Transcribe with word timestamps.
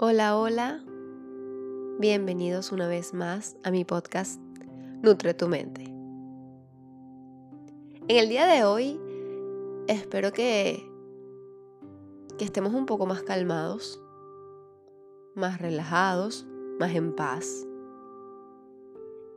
Hola, 0.00 0.38
hola. 0.38 0.80
Bienvenidos 1.98 2.70
una 2.70 2.86
vez 2.86 3.14
más 3.14 3.56
a 3.64 3.72
mi 3.72 3.84
podcast 3.84 4.40
Nutre 5.02 5.34
tu 5.34 5.48
mente. 5.48 5.82
En 8.06 8.16
el 8.16 8.28
día 8.28 8.46
de 8.46 8.62
hoy 8.62 9.00
espero 9.88 10.32
que, 10.32 10.88
que 12.38 12.44
estemos 12.44 12.74
un 12.74 12.86
poco 12.86 13.06
más 13.06 13.24
calmados, 13.24 14.00
más 15.34 15.60
relajados, 15.60 16.46
más 16.78 16.94
en 16.94 17.16
paz 17.16 17.66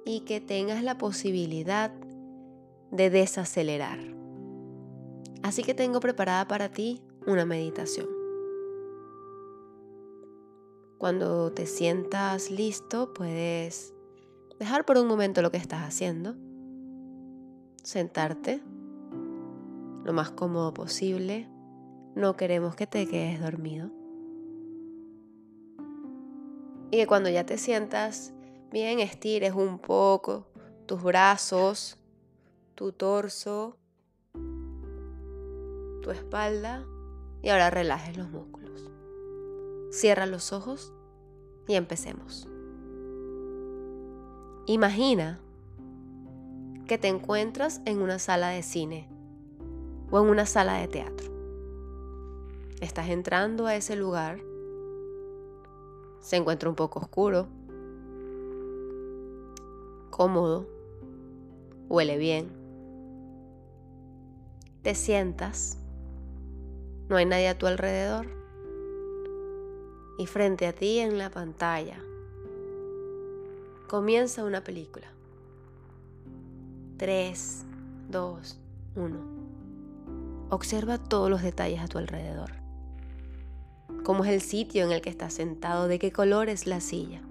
y 0.06 0.20
que 0.20 0.42
tengas 0.42 0.84
la 0.84 1.00
posibilidad 1.00 1.92
de 2.92 3.10
desacelerar. 3.10 3.98
Así 5.42 5.64
que 5.64 5.74
tengo 5.74 6.00
preparada 6.00 6.48
para 6.48 6.70
ti 6.70 7.02
una 7.26 7.46
meditación. 7.46 8.21
Cuando 11.02 11.52
te 11.52 11.66
sientas 11.66 12.52
listo, 12.52 13.12
puedes 13.12 13.96
dejar 14.60 14.86
por 14.86 15.00
un 15.00 15.08
momento 15.08 15.42
lo 15.42 15.50
que 15.50 15.58
estás 15.58 15.82
haciendo, 15.82 16.36
sentarte 17.82 18.62
lo 20.04 20.14
más 20.14 20.30
cómodo 20.30 20.76
posible. 20.76 21.50
No 22.14 22.38
queremos 22.38 22.76
que 22.76 22.86
te 22.86 23.08
quedes 23.08 23.42
dormido. 23.42 23.90
Y 26.92 26.98
que 26.98 27.08
cuando 27.08 27.32
ya 27.32 27.48
te 27.48 27.58
sientas 27.58 28.32
bien, 28.72 29.00
estires 29.00 29.56
un 29.56 29.80
poco 29.80 30.46
tus 30.86 31.02
brazos, 31.02 31.98
tu 32.76 32.92
torso, 32.92 33.76
tu 36.04 36.12
espalda 36.12 36.86
y 37.42 37.50
ahora 37.50 37.72
relajes 37.72 38.16
los 38.16 38.30
músculos. 38.30 38.88
Cierra 39.92 40.26
los 40.26 40.54
ojos 40.54 40.94
y 41.72 41.76
empecemos. 41.76 42.50
Imagina 44.66 45.40
que 46.86 46.98
te 46.98 47.08
encuentras 47.08 47.82
en 47.86 48.02
una 48.02 48.20
sala 48.20 48.50
de 48.50 48.62
cine 48.62 49.08
o 50.12 50.20
en 50.20 50.28
una 50.28 50.46
sala 50.46 50.76
de 50.76 50.90
teatro. 50.90 51.32
Estás 52.82 53.08
entrando 53.08 53.68
a 53.68 53.76
ese 53.76 53.96
lugar. 53.96 54.42
Se 56.20 56.36
encuentra 56.36 56.70
un 56.70 56.76
poco 56.76 57.00
oscuro, 57.00 57.48
cómodo, 60.10 60.68
huele 61.88 62.18
bien. 62.18 62.52
Te 64.82 64.94
sientas. 64.94 65.78
No 67.08 67.16
hay 67.16 67.26
nadie 67.26 67.48
a 67.48 67.58
tu 67.58 67.66
alrededor 67.66 68.41
y 70.18 70.28
frente 70.28 70.68
a 70.68 70.74
ti 70.74 71.00
en 71.00 71.18
la 71.18 71.30
pantalla 71.30 71.98
comienza 73.92 74.46
una 74.46 74.64
película. 74.64 75.08
3, 76.98 77.66
2, 78.10 78.60
1. 78.96 79.18
Observa 80.50 80.98
todos 80.98 81.30
los 81.30 81.42
detalles 81.42 81.82
a 81.82 81.88
tu 81.88 81.98
alrededor. 81.98 82.52
¿Cómo 84.04 84.24
es 84.24 84.32
el 84.32 84.42
sitio 84.42 84.86
en 84.86 84.92
el 84.92 85.02
que 85.02 85.10
estás 85.10 85.34
sentado? 85.34 85.88
¿De 85.88 86.00
qué 86.00 86.12
color 86.12 86.48
es 86.48 86.68
la 86.68 86.80
silla? 86.80 87.22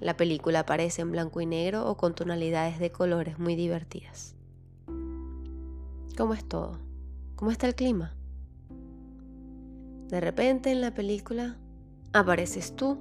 La 0.00 0.16
película 0.16 0.60
aparece 0.60 1.02
en 1.02 1.10
blanco 1.10 1.40
y 1.40 1.46
negro 1.46 1.88
o 1.88 1.96
con 1.96 2.14
tonalidades 2.14 2.78
de 2.78 2.92
colores 2.92 3.38
muy 3.38 3.56
divertidas. 3.56 4.34
¿Cómo 6.18 6.34
es 6.34 6.44
todo? 6.46 6.78
¿Cómo 7.36 7.50
está 7.50 7.66
el 7.66 7.74
clima? 7.74 8.17
De 10.08 10.20
repente 10.20 10.70
en 10.70 10.80
la 10.80 10.94
película 10.94 11.56
apareces 12.12 12.74
tú. 12.74 12.98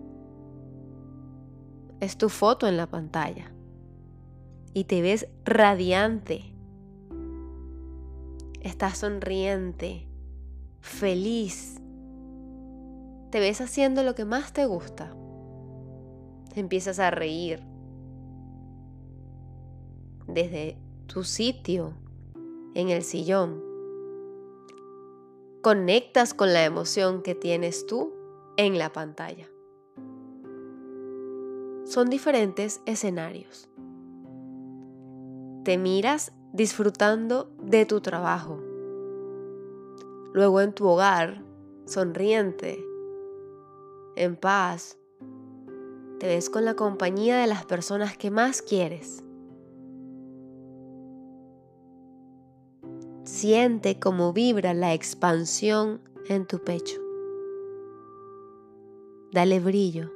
Es 2.00 2.18
tu 2.18 2.30
foto 2.30 2.68
en 2.68 2.78
la 2.78 2.88
pantalla. 2.88 3.52
Y 4.74 4.84
te 4.84 5.02
ves 5.02 5.28
radiante. 5.46 6.54
Estás 8.62 8.98
sonriente, 8.98 10.08
feliz. 10.82 11.82
Te 13.32 13.40
ves 13.40 13.62
haciendo 13.62 14.04
lo 14.04 14.14
que 14.14 14.26
más 14.26 14.52
te 14.52 14.66
gusta. 14.66 15.16
Empiezas 16.56 17.00
a 17.00 17.10
reír. 17.10 17.62
Desde 20.28 20.78
tu 21.08 21.24
sitio 21.24 21.94
en 22.76 22.90
el 22.90 23.04
sillón 23.04 23.67
conectas 25.68 26.34
con 26.34 26.54
la 26.54 26.64
emoción 26.64 27.22
que 27.22 27.36
tienes 27.36 27.86
tú 27.88 28.14
en 28.56 28.78
la 28.78 28.94
pantalla. 28.94 29.50
Son 31.84 32.10
diferentes 32.10 32.80
escenarios. 32.86 33.68
Te 35.66 35.78
miras 35.78 36.32
disfrutando 36.54 37.52
de 37.62 37.86
tu 37.86 38.00
trabajo. 38.00 38.64
Luego 40.32 40.62
en 40.62 40.72
tu 40.72 40.88
hogar, 40.88 41.44
sonriente, 41.86 42.82
en 44.16 44.38
paz, 44.38 44.98
te 46.18 46.28
ves 46.28 46.50
con 46.50 46.64
la 46.64 46.76
compañía 46.76 47.40
de 47.40 47.48
las 47.48 47.66
personas 47.66 48.18
que 48.18 48.32
más 48.32 48.62
quieres. 48.62 49.22
Siente 53.40 54.00
cómo 54.00 54.34
vibra 54.34 54.74
la 54.74 54.96
expansión 54.96 56.02
en 56.28 56.48
tu 56.48 56.58
pecho. 56.58 57.00
Dale 59.32 59.60
brillo. 59.60 60.12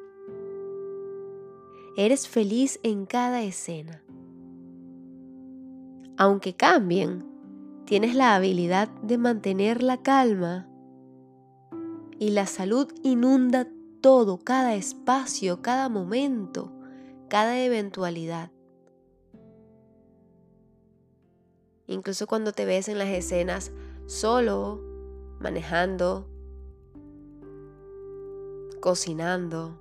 Eres 1.96 2.28
feliz 2.28 2.80
en 2.82 3.06
cada 3.06 3.44
escena. 3.44 4.02
Aunque 6.18 6.56
cambien, 6.56 7.24
tienes 7.86 8.16
la 8.16 8.34
habilidad 8.34 8.90
de 9.04 9.20
mantener 9.20 9.84
la 9.84 10.02
calma 10.02 10.68
y 12.18 12.32
la 12.32 12.48
salud 12.48 12.88
inunda 13.04 13.68
todo, 14.02 14.40
cada 14.40 14.74
espacio, 14.74 15.62
cada 15.62 15.90
momento, 15.90 16.72
cada 17.30 17.60
eventualidad. 17.60 18.50
Incluso 21.92 22.26
cuando 22.26 22.54
te 22.54 22.66
ves 22.66 22.88
en 22.88 22.98
las 22.98 23.10
escenas 23.10 23.72
solo, 24.06 24.82
manejando, 25.40 26.26
cocinando, 28.80 29.78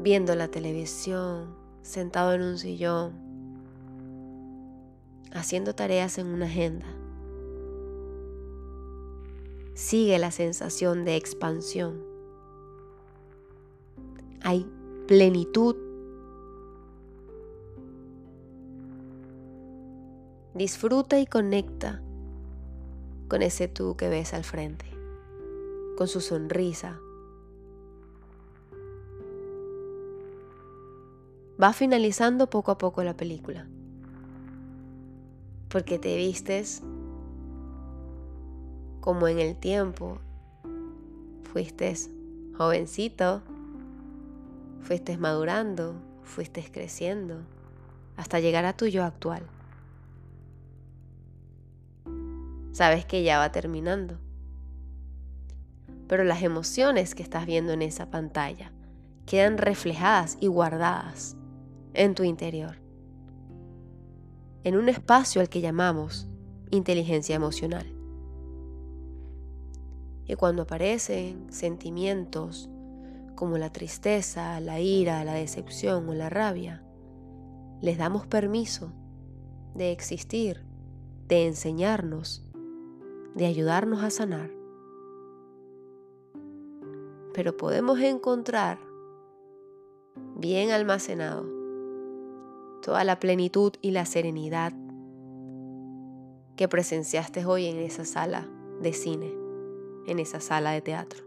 viendo 0.00 0.34
la 0.34 0.48
televisión, 0.48 1.56
sentado 1.82 2.34
en 2.34 2.42
un 2.42 2.58
sillón, 2.58 3.12
haciendo 5.32 5.74
tareas 5.74 6.18
en 6.18 6.26
una 6.26 6.46
agenda. 6.46 6.86
Sigue 9.72 10.18
la 10.18 10.30
sensación 10.30 11.04
de 11.04 11.16
expansión. 11.16 12.02
Hay 14.42 14.66
plenitud 15.06 15.87
Disfruta 20.58 21.20
y 21.20 21.26
conecta 21.26 22.02
con 23.28 23.42
ese 23.42 23.68
tú 23.68 23.96
que 23.96 24.08
ves 24.08 24.34
al 24.34 24.42
frente, 24.42 24.86
con 25.96 26.08
su 26.08 26.20
sonrisa. 26.20 26.98
Va 31.62 31.72
finalizando 31.72 32.50
poco 32.50 32.72
a 32.72 32.78
poco 32.78 33.04
la 33.04 33.16
película, 33.16 33.68
porque 35.68 36.00
te 36.00 36.16
vistes 36.16 36.82
como 38.98 39.28
en 39.28 39.38
el 39.38 39.54
tiempo, 39.54 40.18
fuiste 41.52 41.94
jovencito, 42.56 43.42
fuiste 44.80 45.16
madurando, 45.18 45.94
fuiste 46.24 46.68
creciendo, 46.68 47.36
hasta 48.16 48.40
llegar 48.40 48.64
a 48.64 48.76
tu 48.76 48.86
yo 48.86 49.04
actual. 49.04 49.48
Sabes 52.72 53.04
que 53.04 53.22
ya 53.22 53.38
va 53.38 53.52
terminando. 53.52 54.18
Pero 56.06 56.24
las 56.24 56.42
emociones 56.42 57.14
que 57.14 57.22
estás 57.22 57.46
viendo 57.46 57.72
en 57.72 57.82
esa 57.82 58.10
pantalla 58.10 58.72
quedan 59.26 59.58
reflejadas 59.58 60.38
y 60.40 60.46
guardadas 60.46 61.36
en 61.92 62.14
tu 62.14 62.24
interior, 62.24 62.76
en 64.64 64.76
un 64.76 64.88
espacio 64.88 65.40
al 65.40 65.48
que 65.48 65.60
llamamos 65.60 66.28
inteligencia 66.70 67.36
emocional. 67.36 67.86
Y 70.24 70.34
cuando 70.34 70.62
aparecen 70.62 71.52
sentimientos 71.52 72.70
como 73.34 73.56
la 73.58 73.70
tristeza, 73.70 74.60
la 74.60 74.80
ira, 74.80 75.24
la 75.24 75.34
decepción 75.34 76.08
o 76.08 76.14
la 76.14 76.28
rabia, 76.28 76.82
les 77.80 77.98
damos 77.98 78.26
permiso 78.26 78.92
de 79.74 79.92
existir, 79.92 80.64
de 81.28 81.46
enseñarnos 81.46 82.47
de 83.34 83.46
ayudarnos 83.46 84.02
a 84.02 84.10
sanar 84.10 84.58
pero 87.38 87.56
podemos 87.56 88.00
encontrar 88.00 88.80
bien 90.34 90.72
almacenado 90.72 91.46
toda 92.82 93.04
la 93.04 93.20
plenitud 93.20 93.74
y 93.80 93.92
la 93.92 94.06
serenidad 94.06 94.72
que 96.56 96.66
presenciaste 96.66 97.46
hoy 97.46 97.66
en 97.66 97.76
esa 97.76 98.04
sala 98.04 98.48
de 98.80 98.92
cine, 98.92 99.32
en 100.08 100.18
esa 100.18 100.40
sala 100.40 100.72
de 100.72 100.80
teatro. 100.80 101.22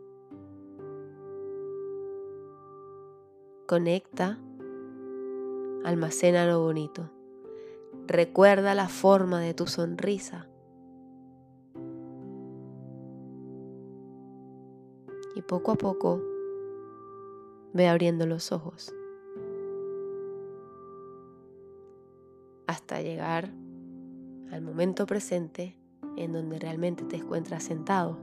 Conecta, 3.65 4.37
almacena 5.85 6.45
lo 6.45 6.59
bonito. 6.59 7.09
Recuerda 8.05 8.75
la 8.75 8.89
forma 8.89 9.39
de 9.39 9.53
tu 9.53 9.65
sonrisa. 9.65 10.50
Poco 15.47 15.71
a 15.71 15.75
poco 15.75 16.21
ve 17.73 17.87
abriendo 17.87 18.25
los 18.25 18.51
ojos 18.51 18.93
hasta 22.67 23.01
llegar 23.01 23.51
al 24.51 24.61
momento 24.61 25.05
presente 25.05 25.77
en 26.15 26.31
donde 26.33 26.59
realmente 26.59 27.03
te 27.03 27.17
encuentras 27.17 27.63
sentado. 27.63 28.17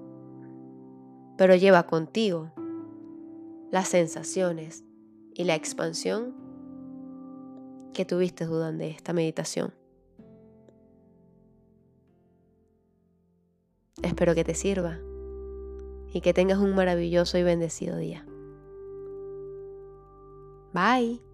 Pero 1.37 1.55
lleva 1.55 1.87
contigo 1.87 2.51
las 3.71 3.89
sensaciones 3.89 4.85
y 5.35 5.45
la 5.45 5.55
expansión 5.55 6.35
que 7.93 8.05
tuviste 8.05 8.47
durante 8.47 8.89
esta 8.89 9.13
meditación. 9.13 9.75
Espero 14.03 14.35
que 14.35 14.45
te 14.45 14.55
sirva 14.55 14.99
y 16.13 16.21
que 16.21 16.35
tengas 16.35 16.59
un 16.59 16.75
maravilloso 16.75 17.39
y 17.39 17.43
bendecido 17.43 17.97
día. 17.97 18.27
Bye. 20.73 21.28